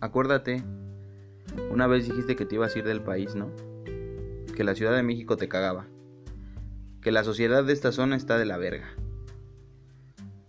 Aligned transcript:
Acuérdate, 0.00 0.62
una 1.70 1.88
vez 1.88 2.06
dijiste 2.06 2.36
que 2.36 2.46
te 2.46 2.54
ibas 2.54 2.74
a 2.74 2.78
ir 2.78 2.84
del 2.84 3.02
país, 3.02 3.34
¿no? 3.34 3.50
Que 4.54 4.62
la 4.62 4.76
Ciudad 4.76 4.94
de 4.94 5.02
México 5.02 5.36
te 5.36 5.48
cagaba. 5.48 5.86
Que 7.00 7.10
la 7.10 7.24
sociedad 7.24 7.64
de 7.64 7.72
esta 7.72 7.90
zona 7.90 8.14
está 8.14 8.38
de 8.38 8.44
la 8.44 8.58
verga. 8.58 8.88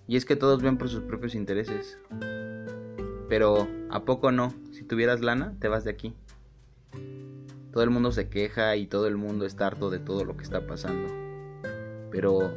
Y 0.08 0.18
es 0.18 0.26
que 0.26 0.36
todos 0.36 0.62
ven 0.62 0.78
por 0.78 0.90
sus 0.90 1.02
propios 1.02 1.34
intereses. 1.34 1.98
Pero, 3.28 3.68
¿a 3.90 4.06
poco 4.06 4.32
no? 4.32 4.54
Si 4.72 4.84
tuvieras 4.84 5.22
lana, 5.22 5.56
te 5.60 5.68
vas 5.68 5.84
de 5.84 5.92
aquí. 5.92 6.14
Todo 7.72 7.84
el 7.84 7.90
mundo 7.90 8.12
se 8.12 8.30
queja 8.30 8.76
y 8.76 8.86
todo 8.86 9.08
el 9.08 9.18
mundo 9.18 9.46
está 9.46 9.66
harto 9.66 9.90
de 9.90 10.00
todo 10.00 10.26
lo 10.26 10.38
que 10.38 10.44
está 10.44 10.68
pasando. 10.68 11.12
Pero, 12.12 12.54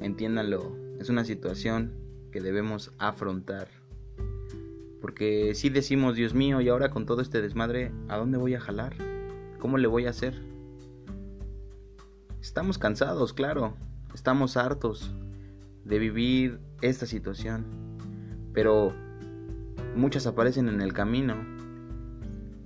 entiéndanlo, 0.00 0.76
es 0.98 1.10
una 1.10 1.24
situación 1.24 1.92
que 2.32 2.40
debemos 2.40 2.92
afrontar. 2.98 3.79
Porque 5.00 5.54
si 5.54 5.70
decimos, 5.70 6.14
Dios 6.14 6.34
mío, 6.34 6.60
y 6.60 6.68
ahora 6.68 6.90
con 6.90 7.06
todo 7.06 7.22
este 7.22 7.40
desmadre, 7.40 7.92
¿a 8.08 8.16
dónde 8.16 8.38
voy 8.38 8.54
a 8.54 8.60
jalar? 8.60 8.94
¿Cómo 9.58 9.78
le 9.78 9.88
voy 9.88 10.06
a 10.06 10.10
hacer? 10.10 10.34
Estamos 12.40 12.78
cansados, 12.78 13.32
claro, 13.32 13.74
estamos 14.14 14.56
hartos 14.56 15.14
de 15.84 15.98
vivir 15.98 16.60
esta 16.80 17.06
situación, 17.06 17.64
pero 18.52 18.94
muchas 19.94 20.26
aparecen 20.26 20.68
en 20.68 20.80
el 20.80 20.92
camino 20.92 21.34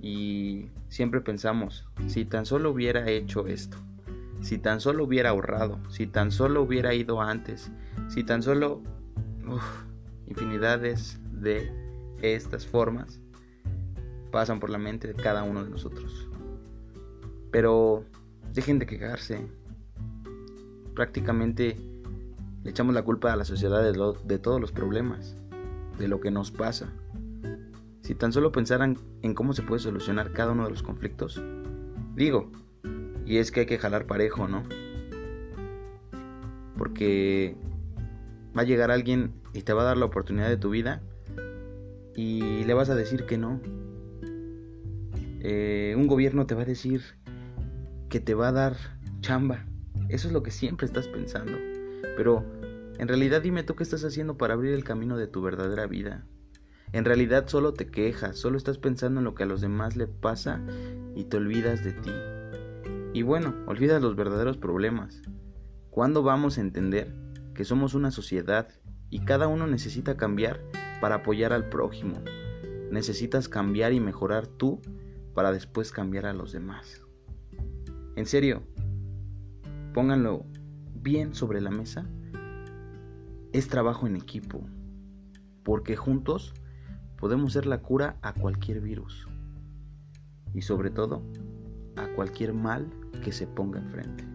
y 0.01 0.69
siempre 0.87 1.21
pensamos, 1.21 1.85
si 2.07 2.25
tan 2.25 2.45
solo 2.45 2.71
hubiera 2.71 3.09
hecho 3.09 3.47
esto, 3.47 3.77
si 4.41 4.57
tan 4.57 4.79
solo 4.79 5.03
hubiera 5.03 5.29
ahorrado, 5.29 5.79
si 5.89 6.07
tan 6.07 6.31
solo 6.31 6.61
hubiera 6.61 6.93
ido 6.93 7.21
antes, 7.21 7.71
si 8.07 8.23
tan 8.23 8.43
solo 8.43 8.81
infinidades 10.27 11.19
de 11.31 11.84
estas 12.21 12.65
formas 12.65 13.19
pasan 14.31 14.59
por 14.59 14.69
la 14.69 14.77
mente 14.77 15.07
de 15.07 15.13
cada 15.13 15.43
uno 15.43 15.63
de 15.63 15.69
nosotros. 15.69 16.27
Pero 17.51 18.03
dejen 18.53 18.79
de 18.79 18.85
quejarse. 18.85 19.47
Prácticamente 20.93 21.77
le 22.63 22.69
echamos 22.69 22.93
la 22.93 23.03
culpa 23.03 23.31
a 23.31 23.35
la 23.35 23.45
sociedad 23.45 23.81
de, 23.81 23.93
de 24.25 24.39
todos 24.39 24.59
los 24.59 24.71
problemas, 24.71 25.37
de 25.97 26.07
lo 26.07 26.19
que 26.19 26.31
nos 26.31 26.51
pasa. 26.51 26.89
Si 28.01 28.13
tan 28.13 28.33
solo 28.33 28.51
pensaran 28.51 28.97
en 29.21 29.33
cómo 29.33 29.53
se 29.53 29.61
puede 29.61 29.79
solucionar 29.79 30.31
cada 30.33 30.51
uno 30.51 30.65
de 30.65 30.71
los 30.71 30.83
conflictos, 30.83 31.41
digo, 32.15 32.51
y 33.25 33.37
es 33.37 33.51
que 33.51 33.61
hay 33.61 33.65
que 33.65 33.77
jalar 33.77 34.05
parejo, 34.05 34.47
¿no? 34.47 34.63
Porque 36.77 37.55
va 38.57 38.61
a 38.61 38.65
llegar 38.65 38.91
alguien 38.91 39.33
y 39.53 39.61
te 39.61 39.73
va 39.73 39.83
a 39.83 39.85
dar 39.85 39.97
la 39.97 40.05
oportunidad 40.05 40.49
de 40.49 40.57
tu 40.57 40.69
vida 40.69 41.01
y 42.15 42.63
le 42.63 42.73
vas 42.73 42.89
a 42.89 42.95
decir 42.95 43.25
que 43.25 43.37
no. 43.37 43.59
Eh, 45.41 45.93
un 45.97 46.07
gobierno 46.07 46.47
te 46.47 46.55
va 46.55 46.63
a 46.63 46.65
decir 46.65 47.01
que 48.09 48.19
te 48.19 48.33
va 48.33 48.49
a 48.49 48.51
dar 48.51 48.77
chamba. 49.21 49.65
Eso 50.09 50.27
es 50.27 50.33
lo 50.33 50.43
que 50.43 50.51
siempre 50.51 50.85
estás 50.85 51.07
pensando. 51.07 51.57
Pero 52.15 52.45
en 52.97 53.07
realidad 53.07 53.41
dime 53.41 53.63
tú 53.63 53.75
qué 53.75 53.83
estás 53.83 54.03
haciendo 54.03 54.37
para 54.37 54.53
abrir 54.53 54.73
el 54.73 54.83
camino 54.83 55.17
de 55.17 55.27
tu 55.27 55.41
verdadera 55.41 55.87
vida. 55.87 56.25
En 56.93 57.03
realidad 57.03 57.47
solo 57.47 57.73
te 57.73 57.87
quejas, 57.87 58.37
solo 58.37 58.57
estás 58.57 58.77
pensando 58.77 59.19
en 59.19 59.25
lo 59.25 59.35
que 59.35 59.43
a 59.43 59.47
los 59.47 59.59
demás 59.59 59.97
le 59.97 60.07
pasa 60.07 60.61
y 61.15 61.25
te 61.25 61.37
olvidas 61.37 61.83
de 61.83 61.91
ti. 61.91 62.11
Y 63.13 63.21
bueno, 63.23 63.53
olvidas 63.67 64.01
los 64.01 64.15
verdaderos 64.15 64.57
problemas. 64.57 65.21
¿Cuándo 65.89 66.23
vamos 66.23 66.57
a 66.57 66.61
entender 66.61 67.13
que 67.53 67.65
somos 67.65 67.93
una 67.93 68.11
sociedad 68.11 68.69
y 69.09 69.25
cada 69.25 69.47
uno 69.47 69.67
necesita 69.67 70.15
cambiar 70.17 70.61
para 71.05 71.17
apoyar 71.17 71.53
al 71.53 71.69
prójimo. 71.69 72.15
Necesitas 72.89 73.47
cambiar 73.47 73.93
y 73.93 73.99
mejorar 73.99 74.47
tú 74.47 74.81
para 75.35 75.51
después 75.51 75.91
cambiar 75.91 76.25
a 76.25 76.33
los 76.33 76.51
demás. 76.51 77.05
En 78.15 78.25
serio, 78.25 78.63
pónganlo 79.93 80.47
bien 80.95 81.35
sobre 81.35 81.61
la 81.61 81.69
mesa. 81.69 82.09
Es 83.53 83.67
trabajo 83.67 84.07
en 84.07 84.15
equipo, 84.15 84.67
porque 85.61 85.95
juntos 85.95 86.55
podemos 87.19 87.53
ser 87.53 87.67
la 87.67 87.83
cura 87.83 88.17
a 88.23 88.33
cualquier 88.33 88.81
virus 88.81 89.27
y 90.55 90.63
sobre 90.63 90.89
todo 90.89 91.21
a 91.97 92.07
cualquier 92.15 92.51
mal 92.55 92.89
que 93.23 93.31
se 93.31 93.45
ponga 93.45 93.79
enfrente. 93.79 94.34